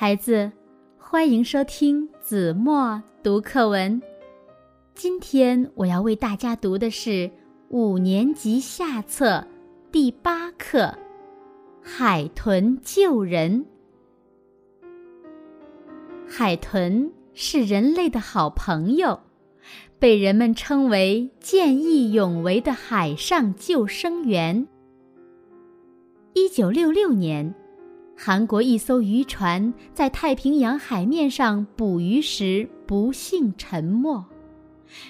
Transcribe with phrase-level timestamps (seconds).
[0.00, 0.50] 孩子，
[0.96, 4.00] 欢迎收听子墨读课文。
[4.94, 7.30] 今天我要为大家读的是
[7.68, 9.46] 五年级下册
[9.92, 10.84] 第八课
[11.82, 13.66] 《海豚救人》。
[16.26, 19.20] 海豚是人类的好朋友，
[19.98, 24.66] 被人们称为见义勇为的海上救生员。
[26.32, 27.54] 一九六六年。
[28.22, 34.22] 韩国一艘渔船在太平洋海面上捕鱼时不幸沉没，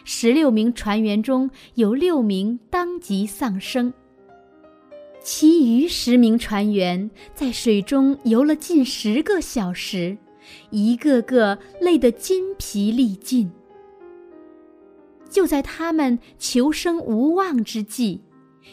[0.04, 3.92] 十六名船员中有六名当即丧生。
[5.20, 10.16] 其余十名船员在水中游了近十个小时，
[10.70, 13.50] 一个个累得筋疲力尽。
[15.28, 18.20] 就在他们求生无望之际，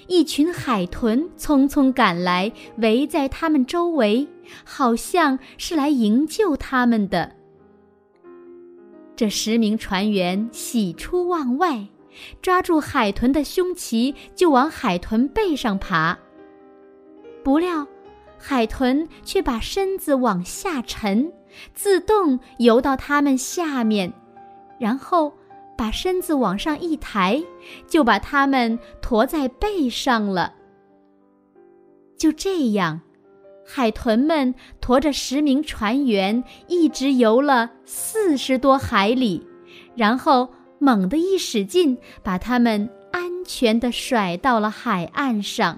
[0.08, 4.28] 一群海豚匆匆赶来，围在他们周围，
[4.64, 7.36] 好像是来营救他们的。
[9.16, 11.88] 这十名船员喜出望外，
[12.42, 16.18] 抓住海豚的胸鳍就往海豚背上爬。
[17.44, 17.88] 不料，
[18.38, 21.32] 海豚却把身子往下沉，
[21.74, 24.14] 自动游到他们下面，
[24.80, 25.34] 然后。
[25.78, 27.42] 把身子往上一抬，
[27.88, 30.54] 就把他们驮在背上了。
[32.18, 33.00] 就这样，
[33.64, 39.46] 海豚们驮着十名船员，一直游了四十多海里，
[39.96, 45.78] 然后猛地一使劲，把他们安全地甩到了海岸上。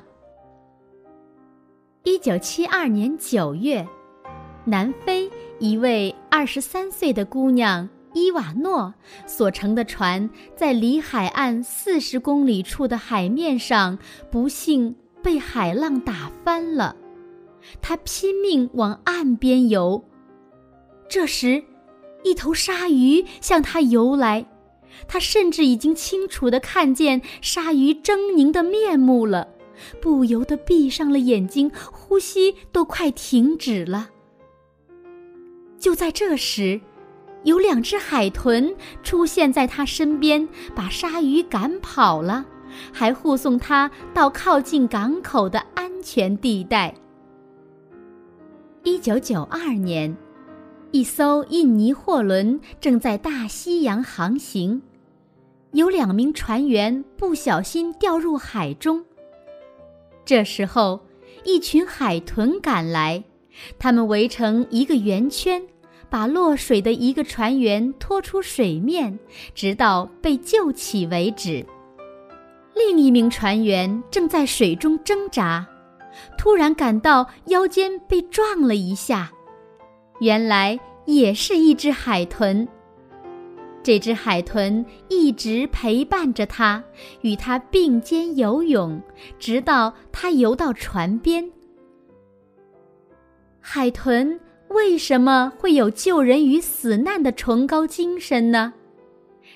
[2.03, 3.85] 一九七二年九月，
[4.63, 7.89] 南非一位二十三岁的姑娘。
[8.13, 8.93] 伊瓦诺
[9.27, 13.99] 所乘的船在离海岸四十公里处的海面上，
[14.31, 16.95] 不幸被海浪打翻了。
[17.81, 20.03] 他拼命往岸边游。
[21.07, 21.63] 这时，
[22.23, 24.45] 一头鲨鱼向他游来，
[25.07, 29.47] 他甚至已经清楚地看见鲨鱼狰狞的面目了，
[30.01, 34.09] 不由得闭上了眼睛，呼吸都快停止了。
[35.77, 36.81] 就在这时，
[37.43, 42.45] 有两只海豚出现在他身边，把鲨鱼赶跑了，
[42.91, 46.93] 还护送他到靠近港口的安全地带。
[48.83, 50.15] 一九九二年，
[50.91, 54.81] 一艘印尼货轮正在大西洋航行，
[55.71, 59.05] 有两名船员不小心掉入海中。
[60.25, 61.01] 这时候，
[61.43, 63.23] 一群海豚赶来，
[63.77, 65.63] 他们围成一个圆圈。
[66.09, 69.17] 把落水的一个船员拖出水面，
[69.53, 71.65] 直到被救起为止。
[72.75, 75.67] 另一名船员正在水中挣扎，
[76.37, 79.31] 突然感到腰间被撞了一下，
[80.19, 82.67] 原来也是一只海豚。
[83.81, 86.83] 这只海豚一直陪伴着他，
[87.21, 89.01] 与他并肩游泳，
[89.37, 91.49] 直到他游到船边。
[93.59, 94.39] 海豚。
[94.69, 98.73] 为什么会有救人于死难的崇高精神呢？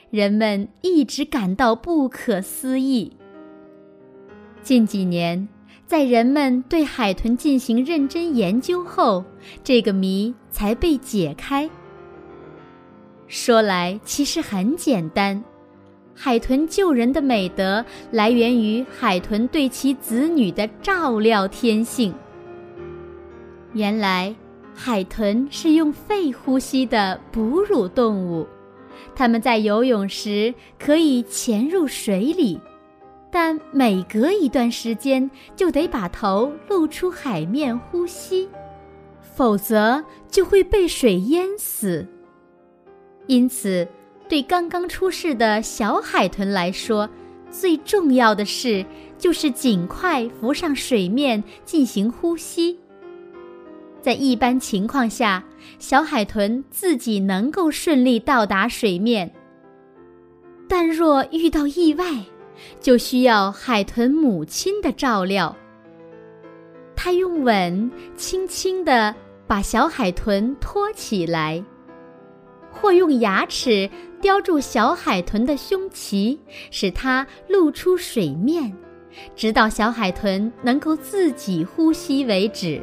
[0.10, 3.16] 人们一直感到不可思议。
[4.64, 5.48] 近几年，
[5.86, 9.24] 在人们对海豚进行认真研究后，
[9.64, 11.70] 这个谜才被解开。
[13.28, 15.44] 说来其实很简单，
[16.16, 22.14] 海豚救人的美德来源于海豚对其子女的照料天性。
[23.74, 24.34] 原来。
[24.76, 28.48] 海豚是用肺呼吸的哺乳动物，
[29.16, 32.60] 它们在游泳时可以潜入水里，
[33.32, 38.50] 但每隔一段时间就得把头露出海面呼吸，
[39.22, 42.06] 否则就会被水淹死。
[43.28, 43.88] 因此，
[44.28, 47.10] 对刚刚出世的小海豚来说，
[47.50, 48.86] 最重要的事
[49.18, 52.80] 就是尽快浮上水面进行呼吸。
[54.04, 55.42] 在一般情况下，
[55.80, 59.34] 小海豚自己能够顺利到达水面。
[60.68, 62.06] 但若遇到意外，
[62.82, 65.56] 就需要海豚母亲的照料。
[66.98, 69.16] 它用吻轻轻地
[69.48, 71.64] 把小海豚托起来，
[72.70, 73.90] 或用牙齿
[74.20, 76.38] 叼住小海豚的胸鳍，
[76.72, 78.76] 使它露出水面，
[79.34, 82.82] 直到小海豚能够自己呼吸为止。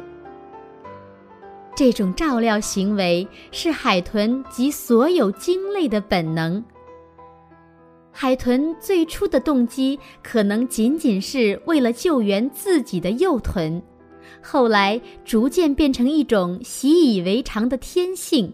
[1.81, 6.63] 这种照料行为是海豚及所有鲸类的本能。
[8.11, 13.81] 海豚最初的动机可能仅仅是为了救援自己的幼豚，
[14.43, 18.53] 后来逐渐变成一种习以为常的天性。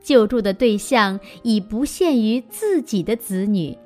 [0.00, 3.76] 救助的对象已不限于自己的子女，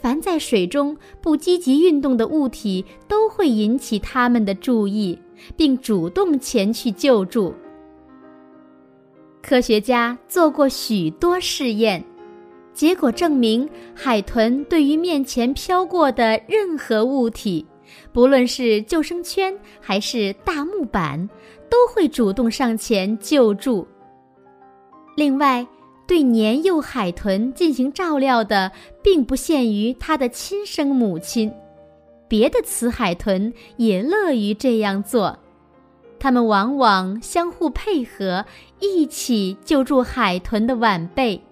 [0.00, 5.18] 凡在水中不积极运动的物体都会引起他们的注意，
[5.58, 7.52] 并主动前去救助。
[9.42, 12.02] 科学家做过许多试验，
[12.72, 17.66] 结果证明，海豚对于面前飘过的任何物体。
[18.12, 21.28] 不论是救生圈还是大木板，
[21.68, 23.86] 都会主动上前救助。
[25.16, 25.66] 另外，
[26.06, 28.70] 对年幼海豚进行照料的，
[29.02, 31.52] 并不限于它的亲生母亲，
[32.28, 35.38] 别的雌海豚也乐于这样做。
[36.22, 38.46] 他们往往相互配合，
[38.78, 41.42] 一起救助海豚的晚辈。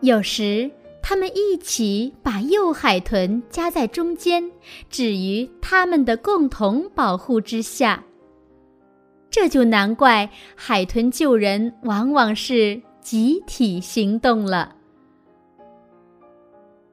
[0.00, 0.70] 有时。
[1.02, 4.52] 他们一起把幼海豚夹在中间，
[4.90, 8.04] 置于他们的共同保护之下。
[9.30, 14.76] 这就难怪海豚救人往往是集体行动了。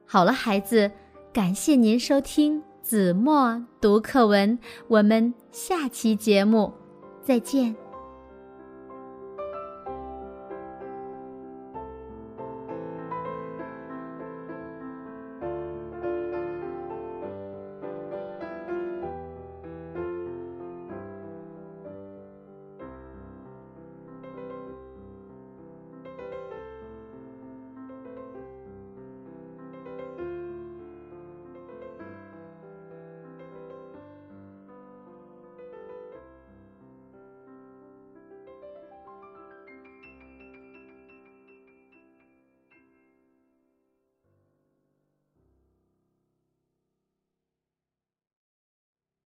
[0.06, 0.90] 好了，孩子，
[1.30, 6.72] 感谢您收听子墨读课文，我们下期节目
[7.22, 7.76] 再见。